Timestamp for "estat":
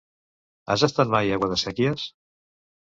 0.89-1.13